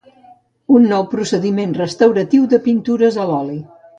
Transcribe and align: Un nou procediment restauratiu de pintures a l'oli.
Un 0.77 0.87
nou 0.93 1.03
procediment 1.11 1.77
restauratiu 1.79 2.49
de 2.55 2.61
pintures 2.69 3.21
a 3.25 3.29
l'oli. 3.33 3.63